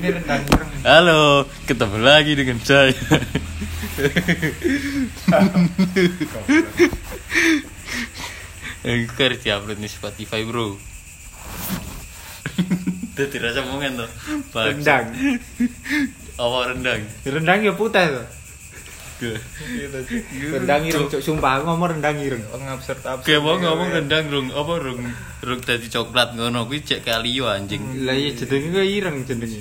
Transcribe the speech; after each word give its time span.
ini 0.00 0.16
rendang. 0.16 0.40
Halo, 0.80 1.44
ketemu 1.68 1.98
lagi 2.00 2.32
dengan 2.32 2.56
saya. 2.64 2.96
Yang 8.80 9.12
kerja 9.12 9.60
upload 9.60 9.76
nih 9.76 9.92
Spotify 9.92 10.40
bro. 10.48 10.80
Tadi 13.12 13.36
rasa 13.44 13.60
mungkin 13.68 14.00
tuh. 14.00 14.08
Rendang. 14.56 15.12
Apa 16.40 16.58
rendang? 16.72 17.04
Rendang 17.28 17.60
ya 17.60 17.76
putih 17.76 18.08
tuh. 18.08 18.39
Iya, 19.20 19.88
Rendang 20.56 20.82
ireng, 20.88 21.06
cuk. 21.12 21.20
Sumpah 21.20 21.60
aku 21.60 21.68
ngomong 21.68 21.88
rendang 21.92 22.16
ireng. 22.16 22.40
ngabsurd 22.40 23.04
absurd 23.04 23.26
Kayak 23.28 23.40
mau 23.44 23.56
ngomong 23.60 23.88
rendang 23.92 24.24
rung 24.32 24.48
apa 24.48 24.72
rung 24.80 25.00
rung 25.44 25.60
tadi 25.60 25.86
coklat 25.92 26.32
ngono 26.32 26.64
kuwi 26.64 26.80
cek 26.80 27.04
kalio 27.04 27.52
anjing. 27.52 27.84
Lah 28.08 28.16
iya 28.16 28.32
jenenge 28.32 28.72
kok 28.72 28.86
ireng 28.88 29.16
jenenge. 29.28 29.60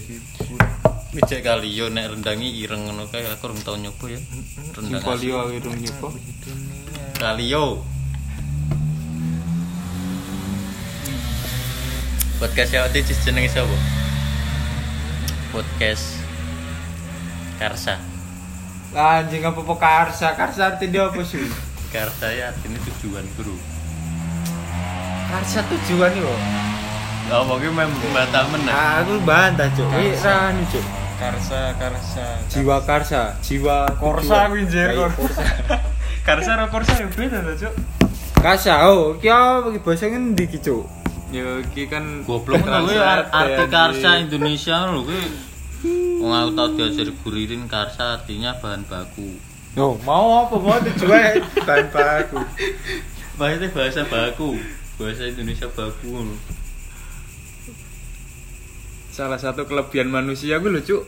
Kuwi 1.12 1.22
cek 1.28 1.42
kalio 1.44 1.86
nek 1.92 2.06
rendangi 2.16 2.48
ireng 2.64 2.88
ngono 2.88 3.12
kae 3.12 3.28
aku 3.28 3.52
rung 3.52 3.60
tau 3.60 3.76
nyoba 3.76 4.06
ya. 4.08 4.20
Rendang 4.80 5.04
asli. 5.04 5.08
Polio 5.28 5.40
ireng 5.52 5.76
nyoba. 5.76 6.08
Kalio. 7.20 7.66
Podcast 12.40 12.72
waktu 12.72 13.04
itu 13.04 13.12
jenenge 13.28 13.52
siapa? 13.52 13.76
Podcast 15.52 16.24
Karsa. 17.60 18.19
Lah 18.90 19.22
anjing 19.22 19.42
apa 19.42 19.60
apa 19.60 19.76
karsa? 19.78 20.34
Karsa 20.34 20.62
artinya 20.74 21.10
apa 21.10 21.22
sih? 21.22 21.46
Karsa 21.90 22.28
ya 22.34 22.50
artinya 22.50 22.80
tujuan 22.84 23.26
bro. 23.38 23.54
Karsa 25.30 25.60
tujuan 25.66 26.12
yo. 26.18 26.34
Oh, 27.30 27.46
pokoknya 27.46 27.86
memang 27.86 28.10
bantah 28.10 28.46
menang. 28.50 28.74
Ah, 28.74 29.06
aku 29.06 29.22
bantah, 29.22 29.70
Cuk. 29.78 29.86
Karsa. 29.86 30.26
rani, 30.26 30.64
Cuk. 30.74 30.86
karsa 31.20 31.76
karsa 31.76 32.26
Jiwa 32.48 32.80
karsa, 32.88 33.36
jiwa 33.44 33.92
korsa 34.00 34.48
winjer 34.56 34.96
Lah, 34.96 35.04
iya, 35.04 35.08
korsa 35.12 35.44
karsa 36.32 36.52
ro 36.56 36.66
korsa 36.72 36.96
yo 36.96 37.12
beda 37.12 37.44
to 37.44 37.54
cuk 37.60 37.74
Karsa, 38.40 38.88
oh, 38.88 39.20
iki 39.20 39.28
apa 39.28 39.68
iki 39.68 39.84
basa 39.84 40.08
ngendi 40.08 40.48
iki, 40.48 40.64
Cuk? 40.64 40.88
yo 41.36 41.60
iki 41.60 41.92
kan 41.92 42.24
Goblok 42.24 42.64
kan 42.64 42.88
kuwi 42.88 42.96
ar- 42.96 43.28
arti 43.36 43.68
karsa. 43.68 44.24
Indonesia 44.24 44.88
lho 44.88 45.04
kuwi. 45.04 45.28
Wong 46.20 46.32
aku 46.32 46.52
tau 46.54 46.68
diajari 46.74 47.12
guririn 47.18 47.64
karsa 47.66 48.20
artinya 48.20 48.52
bahan 48.54 48.84
baku. 48.84 49.40
Oh, 49.74 49.96
mau 50.04 50.44
apa? 50.44 50.56
Mau 50.56 50.76
tujuan 50.84 51.40
bahan 51.64 51.88
baku. 51.90 52.40
Maksudnya 53.36 53.68
bahasa 53.72 54.02
baku, 54.04 54.60
bahasa 54.96 55.24
Indonesia 55.26 55.68
baku 55.70 56.36
salah 59.10 59.36
satu 59.36 59.68
kelebihan 59.68 60.08
manusia 60.08 60.60
gue 60.60 60.72
lucu 60.72 61.04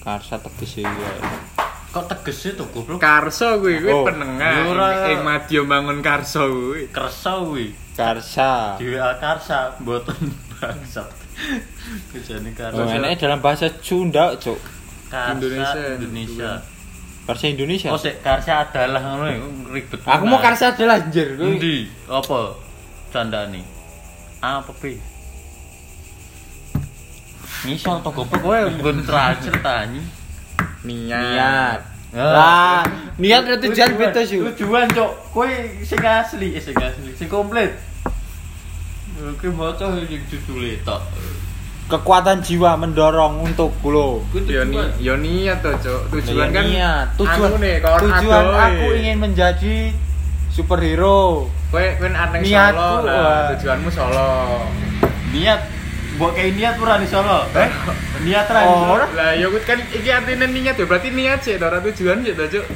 Karsa 0.00 0.40
tegese 0.40 0.80
ya. 0.80 0.92
Kok 1.88 2.04
teges 2.06 2.40
itu 2.46 2.64
goblok? 2.72 2.96
karso 2.96 3.60
gue 3.60 3.76
gue 3.80 3.92
Oh, 3.92 4.04
penengah 4.04 4.64
ora. 4.64 5.12
ing 5.12 5.20
madya 5.20 5.60
bangun 5.64 6.00
karso 6.00 6.48
gue 6.48 6.88
Kersa 6.88 7.44
kuwi. 7.44 7.76
Karsa. 7.92 8.80
Dewe 8.80 8.96
karsa 9.20 9.76
mboten 9.76 10.32
bangsat. 10.56 11.10
Kejane. 12.12 12.50
Oh, 12.74 12.86
enaknya 12.88 13.16
dalam 13.28 13.40
bahasa 13.40 13.72
Sunda, 13.80 14.36
Cuk. 14.36 14.58
Karsa 15.08 15.40
Indonesia. 15.40 15.82
Indonesia. 15.96 16.50
Karsa 17.24 17.44
Indonesia. 17.48 17.88
Oh, 17.92 18.00
sik 18.00 18.20
karsa 18.24 18.68
adalah 18.68 19.00
ngono 19.00 19.24
ya, 19.28 19.36
ribet. 19.72 20.00
Aku 20.04 20.24
mau 20.24 20.40
karsa 20.40 20.72
adalah 20.72 21.00
anjir. 21.00 21.36
Endi? 21.36 21.88
Apa? 22.08 22.56
Candane. 23.12 23.64
Apa 24.40 24.72
pi? 24.76 24.96
Misal 27.66 28.00
to 28.06 28.10
goblok 28.14 28.40
kowe 28.40 28.54
nggon 28.54 29.02
terakhir 29.02 29.54
tanya. 29.60 30.02
Niat. 30.86 31.80
Ah. 32.16 32.32
Lah, 32.32 32.82
niat 33.20 33.44
dan 33.44 33.58
tujuan 33.60 33.92
beda 34.00 34.24
sih. 34.24 34.40
Tujuan, 34.40 34.88
Cok. 34.88 35.12
Kowe 35.36 35.48
sing 35.84 36.00
asli, 36.00 36.56
eh, 36.56 36.62
sing 36.62 36.72
asli, 36.78 37.12
sing 37.12 37.28
komplit. 37.28 37.76
Oke, 39.20 39.52
maca 39.52 39.92
sing 39.92 40.22
judule 40.30 40.80
tok. 40.86 41.02
Kekuatan 41.88 42.44
jiwa 42.44 42.76
mendorong 42.76 43.48
untuk 43.48 43.72
lo. 43.88 44.20
Kuwi 44.28 44.44
yo 44.44 44.62
ni 44.68 44.76
tujuan. 44.76 44.88
yo 45.00 45.14
niat 45.16 45.58
to 45.64 45.72
cuk 45.80 46.00
tujuan 46.20 46.52
kan 46.52 46.64
niat. 46.68 47.06
Tujuan 47.16 47.48
anu 47.48 47.56
nih 47.64 47.74
kon 47.80 47.98
tujuan 48.04 48.44
adoh, 48.44 48.60
aku 48.60 48.86
eh. 48.92 48.98
ingin 49.00 49.16
menjadi 49.16 49.76
superhero. 50.52 51.48
kowe 51.72 51.84
kowe 52.00 52.08
areng 52.08 52.44
solo 52.44 52.88
lah 53.04 53.52
tujuanmu 53.56 53.90
solo 53.92 54.28
Niat 55.32 55.60
Mbok 56.18 56.34
kayak 56.34 56.50
niat 56.58 56.74
ora 56.82 56.98
di 56.98 57.06
Solo. 57.06 57.46
Eh? 57.54 57.70
Niat 58.26 58.50
ra. 58.50 58.60
Oh, 58.66 58.98
lah 58.98 59.38
yo 59.38 59.54
kan 59.62 59.78
iki 59.78 60.10
artinya 60.10 60.50
niat 60.50 60.74
ya 60.74 60.82
berarti 60.82 61.14
niat 61.14 61.46
sih 61.46 61.54
ora 61.62 61.78
tujuan 61.78 62.26
sih 62.26 62.34
to 62.34 62.44
cuk 62.58 62.66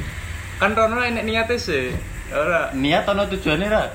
kan 0.63 0.79
rono 0.79 1.03
enek 1.03 1.27
niate 1.27 1.59
sih 1.59 1.91
ora 2.31 2.71
Niat 2.71 3.03
ono 3.11 3.27
tujuane 3.27 3.67
ra? 3.67 3.91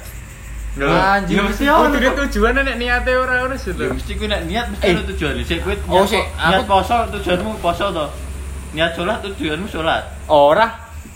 Anjir. 0.85 1.33
Ya 1.33 1.41
mesti 1.41 1.63
Oh, 1.65 1.81
ono. 1.81 1.95
tidak 1.95 2.11
Kok. 2.11 2.19
tujuan 2.29 2.53
enek 2.59 2.75
niate 2.77 3.11
ora 3.13 3.41
ora 3.41 3.55
sih 3.57 3.73
Ya 3.73 3.89
lho. 3.89 3.97
mesti 3.97 4.11
kuwi 4.13 4.27
nek 4.27 4.41
niat 4.45 4.65
mesti 4.69 4.85
Eh. 4.85 4.93
ono 4.93 5.01
tujuane. 5.07 5.41
Sik 5.41 5.59
kuwi 5.63 5.75
Oh, 5.87 6.05
niat- 6.05 6.07
sik, 6.07 6.25
niat 6.37 6.61
aku- 6.61 6.69
poso 6.69 6.95
tujuanmu 7.11 7.51
poso 7.57 7.85
to. 7.89 8.05
Niat 8.73 8.91
sholat 8.93 9.17
tujuanmu 9.23 9.65
sholat. 9.65 10.03
Ora. 10.27 10.67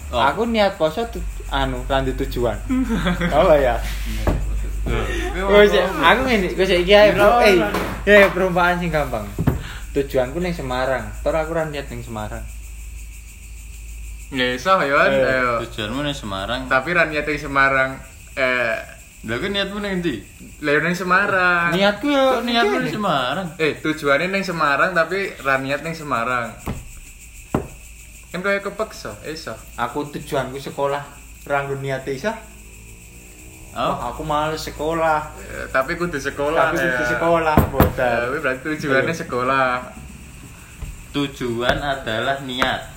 Oh. 0.10 0.18
Aku 0.20 0.44
niat 0.46 0.76
poso 0.76 1.06
tu, 1.08 1.22
anu 1.48 1.86
lanjut 1.86 2.18
tujuan. 2.18 2.58
Apa 3.32 3.54
ya? 3.56 3.76
Oh, 5.42 5.62
sik, 5.64 5.86
aku 5.86 6.20
ngene, 6.26 6.48
sik 6.50 6.82
iki 6.82 6.92
ae, 6.92 7.14
Eh, 7.14 7.16
ora. 7.16 7.70
ya 8.04 8.28
perumpamaan 8.28 8.76
sing 8.76 8.90
gampang. 8.90 9.30
Tujuanku 9.92 10.40
ning 10.40 10.52
Semarang, 10.52 11.12
tor 11.22 11.32
aku 11.34 11.52
ora 11.52 11.64
niat 11.64 11.86
ning 11.88 12.02
Semarang. 12.02 12.42
Ya 14.32 14.48
iso 14.50 14.72
yo 14.82 14.96
kan. 14.96 15.12
Eh, 15.12 15.28
ayo. 15.28 15.60
Tujuanmu 15.62 16.02
ning 16.02 16.16
Semarang. 16.16 16.66
Tapi 16.66 16.90
ra 16.90 17.04
niate 17.06 17.36
Semarang 17.36 18.00
eh 18.34 18.80
Lah 19.22 19.38
kuwi 19.38 19.54
niatmu 19.54 19.78
ning 19.78 20.02
ndi? 20.02 20.18
Leo 20.66 20.82
ning 20.82 20.98
Semarang. 20.98 21.70
Niatku 21.70 22.10
Kok 22.10 22.42
niatmu 22.42 22.82
ning 22.82 22.90
Semarang? 22.90 23.48
Eh, 23.62 23.78
tujuannya 23.78 24.34
ning 24.34 24.42
Semarang 24.42 24.98
tapi 24.98 25.30
ra 25.46 25.62
niat 25.62 25.86
ning 25.86 25.94
Semarang. 25.94 26.50
Kan 28.32 28.40
kaya 28.42 28.64
kepeksa, 28.64 29.14
iso. 29.28 29.54
Aku 29.78 30.08
tujuanku 30.10 30.58
sekolah, 30.58 31.04
nggo 31.46 31.78
niat 31.78 32.02
isa. 32.08 32.34
Oh, 33.72 33.88
Wah, 33.88 34.12
aku 34.12 34.24
males 34.26 34.60
sekolah. 34.64 35.32
Eh, 35.38 35.66
tapi 35.70 35.96
kudu 35.96 36.20
sekolah. 36.20 36.72
Tapi 36.72 36.80
kudu 36.82 37.04
ya. 37.04 37.12
sekolah, 37.16 37.56
Ya, 37.56 37.68
bodoh. 37.72 37.92
tapi 37.96 38.38
berarti 38.40 38.64
tujuannya 38.68 39.16
sekolah. 39.16 39.68
tujuan 41.12 41.76
adalah 41.78 42.40
niat. 42.42 42.88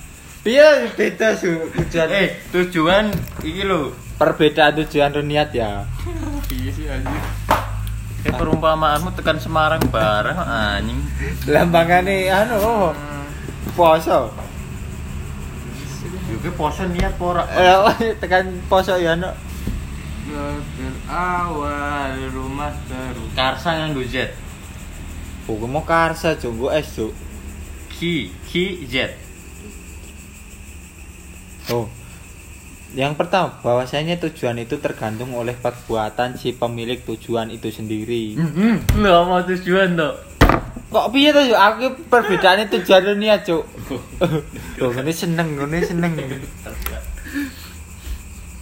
Iya, 0.47 0.87
beda 0.95 1.35
su 1.35 1.51
tujuan. 1.75 2.07
Eh, 2.11 2.31
tujuan 2.49 3.11
iki 3.43 3.67
lho. 3.67 3.91
Perbedaan 4.15 4.75
tujuan 4.83 5.11
dan 5.11 5.25
niat 5.27 5.49
ya. 5.51 5.83
Iya 6.51 6.71
sih. 6.71 6.85
Eh 8.25 8.33
perumpamaanmu 8.33 9.13
tekan 9.13 9.37
Semarang 9.37 9.83
bareng 9.91 10.39
anjing. 10.39 10.99
Lambangane 11.45 12.31
anu 12.31 12.55
oh, 12.57 12.91
poso. 13.77 14.33
Yo 16.31 16.37
ki 16.41 16.51
poso 16.57 16.87
niat 16.89 17.13
apa 17.19 17.23
ora? 17.23 17.43
Eh, 17.53 18.17
tekan 18.17 18.49
poso 18.71 18.97
ya 18.97 19.13
anu. 19.13 19.29
awal 21.05 22.17
rumah 22.33 22.73
baru. 22.89 23.23
Karsa 23.37 23.77
nganggo 23.77 24.01
Z. 24.09 24.33
Buku 25.45 25.69
mau 25.69 25.85
karsa 25.85 26.33
jonggo 26.33 26.73
es 26.73 26.89
cuk. 26.97 27.13
Ki, 27.93 28.33
Ki 28.49 28.89
Z. 28.89 29.13
Oh. 31.69 31.85
Yang 32.95 33.13
pertama, 33.19 33.59
bahwasanya 33.59 34.15
tujuan 34.23 34.55
itu 34.63 34.79
tergantung 34.79 35.35
oleh 35.35 35.51
perbuatan 35.51 36.39
si 36.39 36.55
pemilik 36.55 37.03
tujuan 37.03 37.51
itu 37.51 37.67
sendiri. 37.67 38.39
Hmm, 38.39 38.79
lho 38.95 39.19
mau 39.27 39.43
tujuan 39.43 39.99
to. 39.99 40.09
Kok 40.95 41.11
piye 41.11 41.35
Cuk? 41.35 41.59
Aku 41.59 41.85
perbedaannya 42.07 42.71
tujuan 42.71 43.19
niat, 43.19 43.43
Cuk. 43.43 43.67
Loh, 44.79 44.95
ini 44.95 45.11
seneng, 45.11 45.59
ini 45.59 45.83
seneng. 45.83 46.15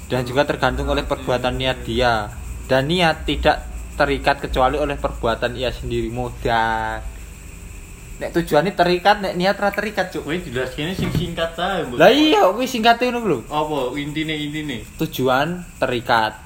Dan 0.10 0.22
juga 0.26 0.42
tergantung 0.50 0.90
oleh 0.90 1.06
perbuatan 1.06 1.54
niat 1.54 1.86
dia. 1.86 2.34
Dan 2.66 2.90
niat 2.90 3.30
tidak 3.30 3.70
terikat 3.94 4.42
kecuali 4.42 4.82
oleh 4.82 4.98
perbuatan 4.98 5.54
ia 5.54 5.70
sendiri 5.70 6.10
modal. 6.10 7.13
Nek 8.22 8.30
tujuannya 8.30 8.78
terikat, 8.78 9.26
nek 9.26 9.34
niat 9.34 9.58
ra 9.58 9.74
terikat, 9.74 10.14
Cuk. 10.14 10.30
Kowe 10.30 10.38
jelas 10.38 10.70
kene 10.78 10.94
sing 10.94 11.10
singkat 11.10 11.58
Mbok. 11.58 11.98
Lah 11.98 12.14
iya, 12.14 12.46
kuwi 12.54 12.70
singkatnya 12.70 13.10
ngono 13.10 13.26
lho. 13.26 13.38
Apa 13.50 13.98
intine 13.98 14.38
intine? 14.38 14.86
Tujuan 15.02 15.66
terikat. 15.82 16.38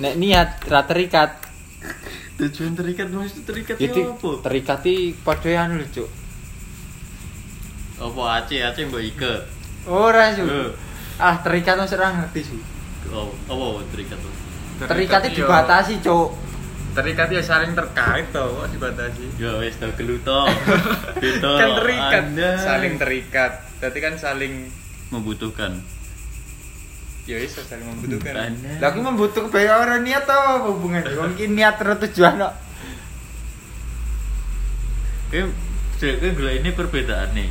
Nek 0.00 0.14
niat 0.16 0.64
ra 0.66 0.88
terikat, 0.88 1.46
Tujuan 2.36 2.76
terikat 2.76 3.08
mesti 3.08 3.40
terikat 3.48 3.80
jadi 3.80 3.96
ya 3.96 4.12
apa? 4.12 4.30
terikat 4.44 4.80
iki 4.84 5.16
padha 5.24 5.50
anu 5.56 5.80
lho, 5.80 5.88
Cuk. 5.88 6.08
Apa 7.96 8.22
Aceh 8.44 8.60
Aceh 8.60 8.84
mbok 8.92 9.00
iket. 9.00 9.40
Ora, 9.88 10.36
Cuk. 10.36 10.76
Ah, 11.16 11.40
terikat 11.40 11.80
wis 11.80 11.96
ora 11.96 12.12
ngerti, 12.12 12.40
Cuk. 12.44 12.62
Oh, 13.08 13.32
apa 13.48 13.66
terikat 13.88 14.20
tuh? 14.20 14.32
Terikatnya 14.84 15.28
yo. 15.32 15.36
dibatasi, 15.48 15.94
Cuk. 16.04 16.28
Terikat 16.96 17.28
ya 17.28 17.42
saling 17.44 17.76
terkait 17.76 18.32
toh 18.32 18.48
kok 18.56 18.72
dibatasi 18.72 19.24
Ya 19.36 19.60
wis 19.60 19.76
to. 19.76 19.88
Beda. 21.22 21.50
kan 21.60 21.70
terikat 21.84 22.24
Anda 22.32 22.50
saling 22.56 22.94
terikat 22.96 23.52
berarti 23.76 23.98
kan 24.00 24.14
saling 24.16 24.72
membutuhkan. 25.12 25.84
ya 27.26 27.36
iso 27.42 27.60
saling 27.60 27.84
membutuhkan. 27.84 28.54
Lah 28.80 28.88
aku 28.94 28.98
membutuhkan 29.02 29.50
bayar 29.50 29.82
orang 29.82 30.06
niat 30.06 30.24
apa 30.24 30.62
hubungan? 30.70 31.02
Mungkin 31.04 31.58
niat 31.58 31.74
terus 31.76 31.98
tujuan 32.08 32.38
kok. 32.38 32.54
Kayak 35.34 36.32
golek 36.38 36.62
ini 36.62 36.70
perbedaan 36.70 37.34
nih. 37.34 37.50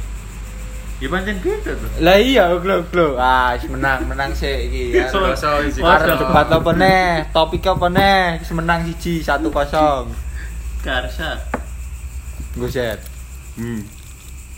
Ya 1.03 1.11
pancen 1.11 1.35
beda 1.43 1.75
tuh. 1.75 1.89
Lah 1.99 2.15
iya 2.15 2.47
glo 2.55 2.79
glo. 2.87 3.19
Ah, 3.19 3.51
wis 3.59 3.67
menang 3.67 4.07
menang 4.07 4.31
sih 4.31 4.47
iki. 4.47 4.83
ya. 4.95 5.11
Arep 5.11 5.35
Masa? 5.83 6.15
debat 6.15 6.47
apa 6.47 6.71
neh? 6.71 7.27
Topik 7.35 7.67
apa 7.67 7.87
neh? 7.91 8.39
Wis 8.39 8.51
menang 8.55 8.87
siji 8.87 9.19
1-0. 9.19 9.51
Karsa. 10.79 11.35
Gue 12.55 12.71
set. 12.71 13.03
Hmm. 13.59 13.83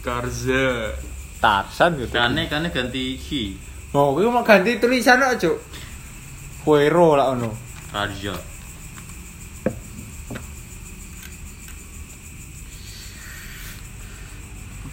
Karza 0.06 0.94
Tarsan 1.42 1.98
gitu. 1.98 2.14
Kane 2.14 2.46
kane 2.46 2.70
ganti 2.70 3.18
hi. 3.18 3.58
Oh, 3.94 4.14
kuwi 4.14 4.30
mau 4.30 4.46
ganti 4.46 4.78
tulisan 4.78 5.22
kok, 5.22 5.42
Cuk. 5.42 5.58
Huero 6.66 7.18
lah 7.18 7.34
ono. 7.34 7.50
Karja. 7.90 8.36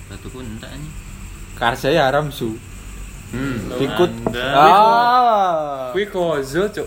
Batuku 0.08 0.38
entek 0.40 0.72
nih. 0.72 0.92
Karsa 1.54 1.88
ya 1.90 2.10
haram 2.10 2.30
su. 2.34 2.58
Hmm. 3.34 3.70
Ikut. 3.78 4.12
Ah. 4.34 5.90
Kuwi 5.90 6.06
kozo 6.06 6.70
cuk 6.70 6.86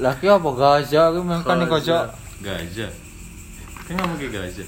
Lah 0.00 0.16
ki 0.20 0.28
apa 0.28 0.50
gaja 0.52 1.12
ki 1.12 1.20
mengkane 1.24 1.64
gaja. 1.64 2.12
Gaja. 2.44 2.86
Kan 3.88 3.92
ngomong 3.96 4.20
ke 4.20 4.28
gaja. 4.28 4.64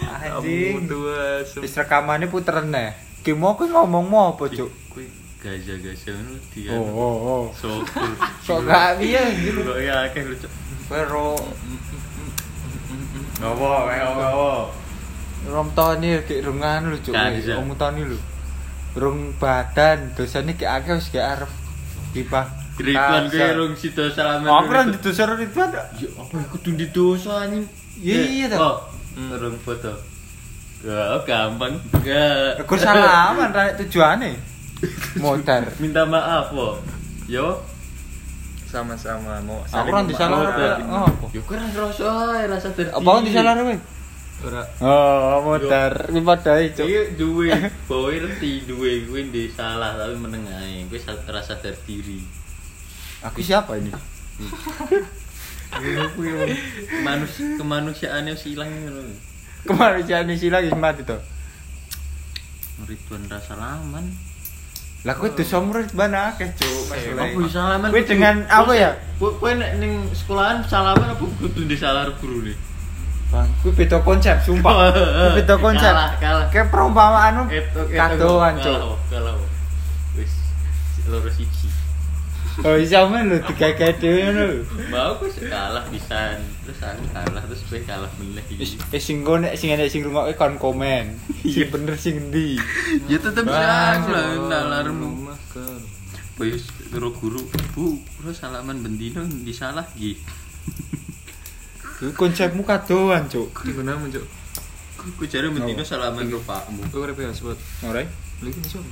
Anjing. 0.00 0.80
Kamu 0.80 0.88
dua 0.88 1.44
Wis 1.60 1.76
rekamane 1.76 2.26
puteran 2.28 2.72
neh. 2.72 2.96
Ki 3.20 3.36
mau 3.36 3.56
ki 3.56 3.68
ngomong 3.68 4.04
mau 4.08 4.32
apa, 4.32 4.48
Cuk? 4.48 4.72
Kuwi 4.88 5.08
gaja 5.40 5.76
gaja 5.76 6.10
ngono 6.16 6.36
dia. 6.52 6.72
Oh, 6.72 6.88
oh, 6.88 7.16
oh. 7.28 7.44
Sopir. 7.52 8.12
Sok 8.46 8.64
gak 8.64 9.00
piye 9.00 9.20
gitu. 9.44 9.60
Kok 9.62 9.78
ya 9.84 10.08
akeh 10.08 10.24
lucu. 10.24 10.48
Pero 10.88 11.36
Ngopo, 13.36 13.68
ngopo. 13.84 14.65
Rom 15.56 15.72
tani 15.72 16.20
kayak 16.28 16.44
rungan 16.44 16.92
lu 16.92 17.00
cuk. 17.00 17.16
Karza. 17.16 17.56
Om 17.56 17.72
tani 17.80 18.04
lu. 18.04 18.18
Rung 18.92 19.32
badan 19.40 20.12
dosane 20.12 20.52
kayak 20.52 20.84
akeh 20.84 21.00
wis 21.00 21.08
kayak 21.08 21.26
arep 21.40 21.52
pipa. 22.12 22.42
Ridwan 22.76 23.24
kowe 23.32 23.48
rung 23.56 23.72
sida 23.72 24.04
salaman. 24.12 24.52
Aku 24.52 24.68
kan 24.68 24.92
didosor 24.92 25.32
Ridwan. 25.32 25.72
Dak. 25.72 25.96
Ya 25.96 26.12
apa 26.20 26.34
iku 26.44 26.56
dundi 26.60 26.92
dosa 26.92 27.48
anjing. 27.48 27.64
Iya, 27.96 28.20
iya, 28.28 28.46
Eh, 28.52 28.60
toh. 28.60 28.84
Oh, 29.16 29.36
rung 29.40 29.56
foto. 29.64 29.96
Gak 30.84 31.24
gampang. 31.24 31.80
Gak. 32.04 32.60
Aku 32.60 32.76
salaman 32.76 33.48
ra 33.56 33.72
tujuane. 33.80 34.36
Motor. 35.24 35.72
Minta 35.80 36.04
maaf, 36.04 36.52
wo. 36.52 36.76
Yo. 37.32 37.64
sama-sama 38.66 39.40
mau 39.46 39.62
Aku 39.62 39.88
kan 39.88 40.04
disalah 40.04 40.52
apa? 40.52 40.82
Oh? 40.84 41.08
Yo 41.32 41.40
kok 41.48 41.54
rasa 41.56 42.04
ae 42.34 42.44
rasa 42.44 42.68
tertib. 42.76 42.92
Apa 42.92 43.24
disalah 43.24 43.56
kowe? 43.56 43.95
Ora 44.44 44.62
Oh, 44.84 45.40
motor. 45.48 45.92
Ki 46.12 46.20
padha 46.20 46.60
cuk. 46.76 46.84
Iya 46.84 47.02
duwe, 47.16 47.48
bawa 47.88 48.08
ngerti 48.12 48.68
duwe 48.68 49.08
kuwi 49.08 49.32
ndek 49.32 49.56
salah 49.56 49.96
tapi 49.96 50.12
meneng 50.20 50.44
ae. 50.44 50.84
Kuwi 50.90 51.00
sa- 51.00 51.24
rasa 51.32 51.56
diri. 51.62 52.20
Aku 53.24 53.40
siapa 53.40 53.80
ini? 53.80 53.88
Manus 57.02 57.34
kemanusiaannya 57.58 58.32
wis 58.36 58.44
ilang 58.52 58.70
ngono. 58.70 59.02
Kemanusiaan 59.66 60.30
isi 60.30 60.52
lagi 60.52 60.70
mati 60.76 61.02
to. 61.02 61.16
Ridwan 62.86 63.24
rasa 63.26 63.56
laman. 63.56 64.12
Lah 65.02 65.14
kowe 65.16 65.32
dosa 65.32 65.58
Ridwan 65.64 66.12
akeh 66.12 66.52
cuk. 66.54 66.92
Bisa 67.40 67.50
salaman? 67.50 67.88
Kowe 67.90 68.02
dengan 68.04 68.36
apa 68.46 68.72
ya? 68.76 68.90
Kowe 69.18 69.32
kowe 69.40 69.50
nek 69.56 69.80
ning 69.80 70.06
sekolahan 70.12 70.60
salaman 70.68 71.16
apa 71.16 71.24
kudu 71.24 71.66
ndek 71.66 71.80
salah 71.80 72.06
guru 72.20 72.46
nih? 72.46 72.56
Bang, 73.26 73.48
kuwi 73.58 73.74
beda 73.74 73.98
konsep 74.06 74.38
sumpah. 74.38 74.94
Kuwi 74.94 75.42
beda 75.42 75.54
konsep. 75.58 75.90
Kalah, 75.90 76.10
kalah. 76.22 76.46
Kayak 76.48 76.70
perumpamaanmu 76.70 77.42
kadoan 77.90 78.54
cuk. 78.62 78.78
Kalah, 78.78 78.98
kalah. 79.10 79.34
Wis 80.14 80.32
loro 81.10 81.26
siji. 81.26 81.66
Oh, 82.64 82.72
iya 82.72 83.04
men 83.04 83.28
lho 83.28 83.36
digawe 83.44 83.92
dhewe 84.00 84.32
ngono. 84.32 84.64
Mau 84.88 85.20
aku 85.20 85.28
sih 85.28 85.44
kalah 85.44 85.84
pisan. 85.92 86.40
Terus 86.64 86.80
aku 86.80 87.04
kalah 87.12 87.42
terus 87.44 87.60
kowe 87.68 87.80
kalah 87.84 88.08
meneh 88.16 88.40
Wis 88.56 88.80
iki. 88.80 88.96
wis 88.96 89.02
sing 89.04 89.20
engko 89.20 89.36
nek 89.36 89.52
sing 89.60 89.76
enek 89.76 89.92
sing 89.92 90.00
rungokke 90.00 90.32
kon 90.40 90.56
komen. 90.56 91.20
Sing 91.44 91.68
bener 91.68 92.00
sing 92.00 92.16
endi? 92.16 92.56
Ya 93.12 93.20
tetep 93.20 93.44
bisa 93.44 94.00
lah 94.08 94.40
nalarmu. 94.40 95.28
makan 95.28 95.84
Wis 96.40 96.64
karo 96.88 97.12
guru, 97.12 97.44
Bu, 97.76 98.00
kula 98.20 98.32
salaman 98.32 98.80
bendino 98.80 99.24
disalah 99.44 99.84
nggih. 99.92 100.16
Kuwi 101.96 102.12
konsepmu 102.12 102.60
kadoan, 102.60 103.24
Cuk. 103.24 103.64
gimana 103.64 103.96
mu 103.96 104.06
cuk 104.08 104.26
Ku 105.16 105.24
jare 105.24 105.48
bendino 105.48 105.80
salaman 105.80 106.26
karo 106.26 106.42
pakmu. 106.42 106.82
Kowe 106.90 107.06
urip 107.06 107.16
ya 107.16 107.30
sebut 107.30 107.56
Ora? 107.82 108.02
lagi 108.42 108.60
cuk 108.62 108.84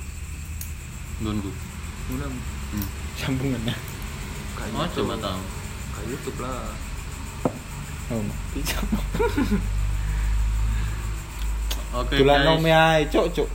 Nggonku. 1.21 1.49
Guna 2.09 2.25
Hmm. 2.65 2.87
Sambungan. 3.15 3.61
kayak 4.57 4.73
Oh, 4.73 4.87
coba 4.89 5.15
tahu. 5.21 5.41
kayak 5.93 6.07
YouTube 6.09 6.39
lah 6.41 6.65
Oh, 8.05 8.21
bisa. 8.53 8.77
Oke, 11.95 12.15
Dolan 12.19 12.37
guys. 12.37 12.53
ome 12.53 12.69
ae, 12.69 13.01
Cuk, 13.07 13.27
Cuk. 13.31 13.49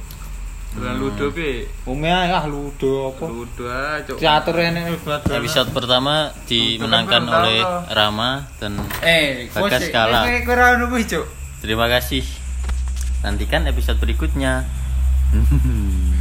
Hmm. 0.71 1.03
ludo 1.03 1.35
pi 1.35 1.67
Ome 1.83 2.07
ae 2.07 2.31
ah 2.31 2.47
ludo 2.47 3.11
apa? 3.11 3.27
ludo 3.27 3.67
aja 3.67 4.07
cuk 4.07 4.23
Teater 4.23 4.55
enek 4.55 5.03
buat 5.03 5.27
Episode 5.27 5.75
pertama 5.75 6.31
dimenangkan 6.47 7.27
Untuk 7.27 7.35
oleh. 7.37 7.59
Rama 7.91 8.47
dan 8.63 8.79
Eh, 9.03 9.51
Bagas 9.51 9.91
kalah. 9.91 10.23
Kurang 10.47 10.87
Cuk. 10.87 11.27
terima 11.59 11.91
kasih. 11.91 12.23
Nantikan 13.21 13.67
episode 13.67 13.99
berikutnya. 13.99 14.63